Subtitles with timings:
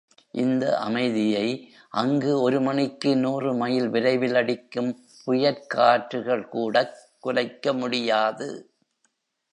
[0.33, 1.73] இந்த அமைதியை
[1.89, 4.91] அங்கு ஒரு மணிக்கு நூறு மைல் விரைவில் அடிக்கும்
[5.25, 8.49] புயற்காற்றுகள் கூடக் குலைக்க முடியாது.